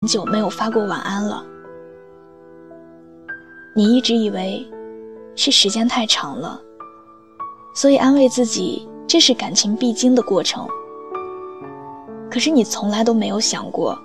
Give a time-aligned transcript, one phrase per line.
[0.00, 1.44] 很久没有发过晚安了。
[3.74, 4.64] 你一直以为
[5.34, 6.60] 是时间太长了，
[7.74, 10.64] 所以安慰自己这是感情必经的过程。
[12.30, 13.98] 可是你从来都没有想过，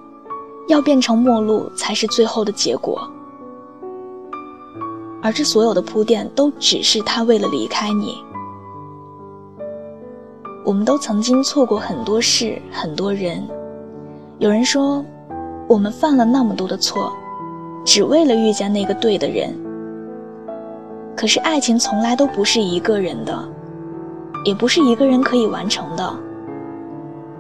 [0.68, 3.08] 要变成陌路才是最后的结果。
[5.22, 8.18] 而这所有的铺垫，都只是他为了离开你。
[10.66, 13.48] 我们都曾经错过很多事，很多人。
[14.40, 15.06] 有人说，
[15.74, 17.12] 我们犯了那么多的错，
[17.84, 19.52] 只为了遇见那个对的人。
[21.18, 23.44] 可是爱情从来都不是一个人的，
[24.46, 26.14] 也不是一个人可以完成的。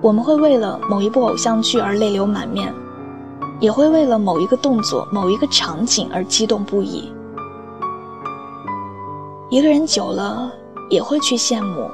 [0.01, 2.73] 我们会为了某一部偶像剧而泪流满面，
[3.59, 7.13] 也会为了某一个动作、某一个场景而激动不已。
[9.51, 10.51] 一个人久了，
[10.89, 11.87] 也会去羡慕。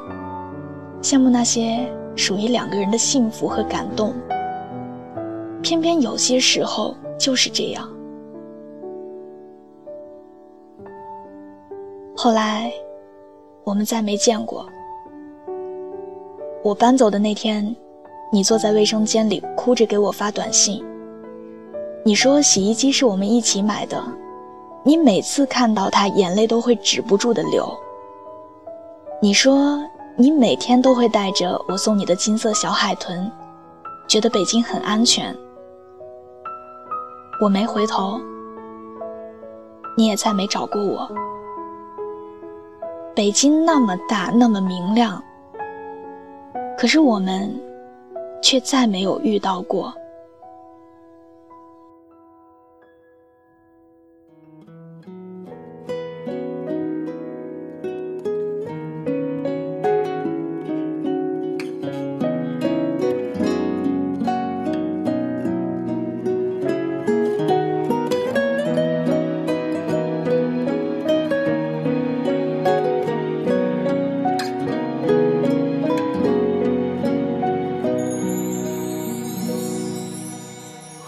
[1.01, 1.85] 羡慕那些
[2.15, 4.13] 属于两个人的幸福和感动，
[5.61, 7.87] 偏偏有些时候就是这样。
[12.15, 12.71] 后来，
[13.63, 14.67] 我们再没见过。
[16.63, 17.75] 我搬走的那天，
[18.31, 20.83] 你坐在卫生间里哭着给我发短信。
[22.03, 24.03] 你说洗衣机是我们一起买的，
[24.83, 27.65] 你每次看到它，眼泪都会止不住的流。
[29.21, 29.79] 你说。
[30.21, 33.31] 你每天都会带着我送你的金色小海豚，
[34.05, 35.33] 觉得北京很安全。
[37.41, 38.19] 我没回头，
[39.95, 41.09] 你也再没找过我。
[43.15, 45.23] 北京那么大，那么明亮，
[46.77, 47.49] 可是我们
[48.41, 49.93] 却再没有遇到过。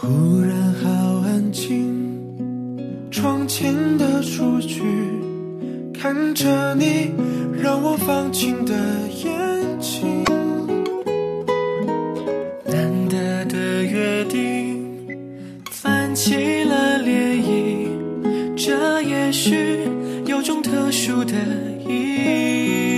[0.01, 0.89] 忽然好
[1.19, 1.85] 安静，
[3.11, 4.81] 窗前的雏菊
[5.93, 7.11] 看着你
[7.61, 8.73] 让我放晴的
[9.23, 10.23] 眼睛，
[12.65, 14.83] 难得的约定
[15.69, 19.87] 泛起了涟漪，这也许
[20.25, 21.35] 有种特殊的
[21.87, 22.90] 意义。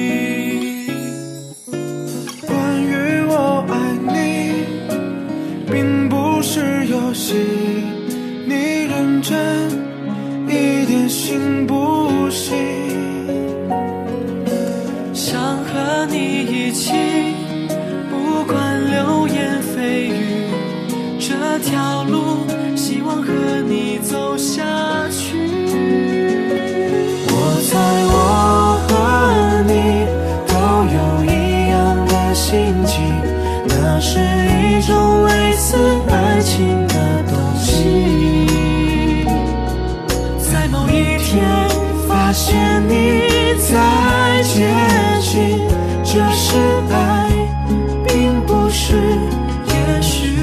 [44.44, 44.68] 在接
[45.22, 45.31] 近。
[46.04, 46.58] 这是
[46.92, 46.94] 爱，
[48.06, 48.94] 并不是
[49.68, 50.36] 也许。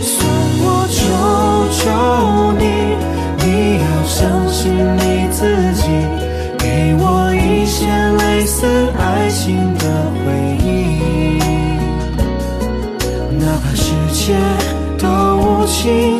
[0.00, 0.14] 算
[0.60, 0.96] 我求
[1.74, 1.82] 求
[2.58, 2.64] 你，
[3.44, 3.46] 你
[3.82, 4.62] 要相信
[4.96, 5.38] 你自
[5.74, 5.82] 己，
[6.58, 7.02] 给我
[7.34, 7.86] 一些
[8.18, 9.84] 类似爱情的
[10.24, 10.32] 回
[10.64, 11.38] 忆。
[13.38, 14.32] 哪怕世界
[14.96, 16.18] 都无情，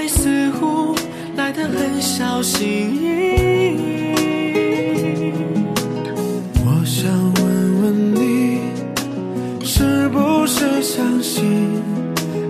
[0.00, 0.94] 爱似乎
[1.36, 5.34] 来得很小心翼翼
[6.64, 8.60] 我想问问你
[9.62, 11.82] 是不是相信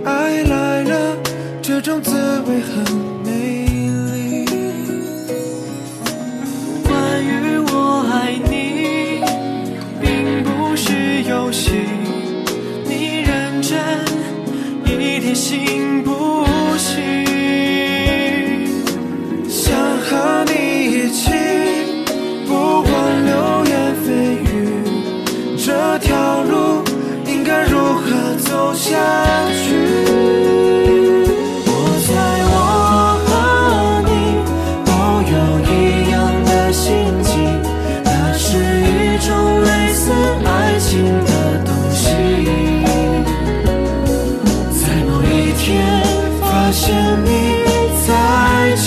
[0.05, 1.17] 爱来了
[1.61, 2.13] 这种滋
[2.47, 2.95] 味很
[3.25, 3.67] 美
[4.13, 4.47] 丽？
[6.85, 9.25] 关于我爱你
[10.01, 11.73] 并不是游戏
[12.87, 13.75] 你认真
[14.87, 16.45] 一点行不
[16.79, 17.10] 行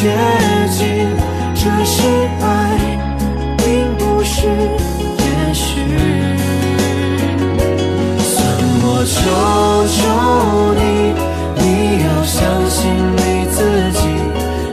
[0.03, 0.09] 接
[0.69, 0.83] 近，
[1.55, 1.95] 这是
[2.41, 2.45] 爱，
[3.55, 3.63] 并
[3.97, 5.79] 不是也许。
[8.19, 8.35] 算
[8.83, 9.15] 我求
[9.87, 10.03] 求
[10.75, 10.83] 你，
[11.55, 11.63] 你
[12.03, 12.35] 要相
[12.69, 12.81] 信
[13.15, 13.57] 你自
[13.93, 14.03] 己，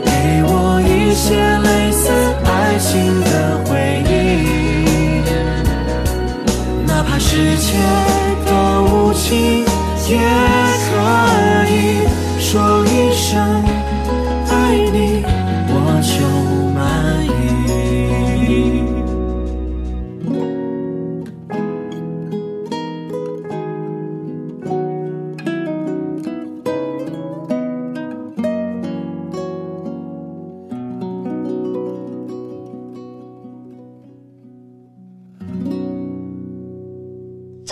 [0.03, 0.09] 给
[0.43, 0.51] 我
[0.81, 1.23] 一些
[1.59, 2.03] 类似
[2.43, 2.89] 爱情
[3.23, 3.31] 的
[3.63, 3.71] 回
[4.09, 5.23] 忆，
[6.85, 7.71] 哪怕世界
[8.45, 8.51] 多
[8.83, 9.63] 无情，
[10.09, 10.19] 也
[10.89, 10.91] 可
[11.71, 11.71] 以
[12.37, 12.80] 说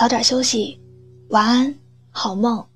[0.00, 0.80] 早点休息，
[1.28, 1.74] 晚安，
[2.10, 2.69] 好梦。